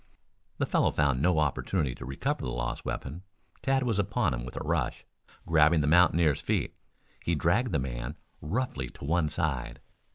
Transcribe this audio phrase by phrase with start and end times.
[0.57, 3.21] The fellow found no opportunity to recover the lost weapon.
[3.61, 5.05] Tad was upon him with a rush.
[5.45, 6.73] Grabbing the mountaineer's feet
[7.23, 9.79] he dragged the man roughly to one side.